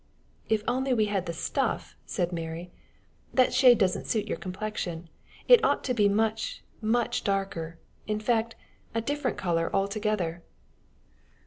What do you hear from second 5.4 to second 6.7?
It ought to be much,